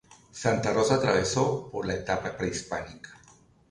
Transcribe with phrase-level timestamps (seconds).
[0.31, 3.19] Santa Rosa atravesó por la etapa prehispánica.